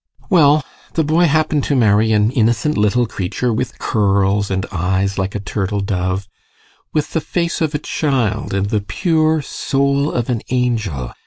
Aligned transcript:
GUSTAV. 0.21 0.31
Well, 0.31 0.65
the 0.95 1.03
boy 1.03 1.25
happened 1.25 1.63
to 1.65 1.75
marry 1.75 2.11
an 2.11 2.31
innocent 2.31 2.75
little 2.75 3.05
creature 3.05 3.53
with 3.53 3.77
curls, 3.77 4.49
and 4.49 4.65
eyes 4.71 5.19
like 5.19 5.35
a 5.35 5.39
turtle 5.39 5.79
dove; 5.79 6.27
with 6.91 7.13
the 7.13 7.21
face 7.21 7.61
of 7.61 7.75
a 7.75 7.77
child 7.77 8.51
and 8.51 8.71
the 8.71 8.81
pure 8.81 9.43
soul 9.43 10.11
of 10.11 10.27
an 10.27 10.41
angel. 10.49 11.13